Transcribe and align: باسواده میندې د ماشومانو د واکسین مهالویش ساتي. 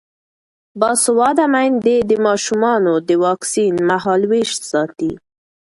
باسواده 0.79 1.45
میندې 1.53 1.95
د 2.09 2.11
ماشومانو 2.27 2.93
د 3.07 3.09
واکسین 3.25 3.73
مهالویش 3.89 4.51
ساتي. 4.71 5.11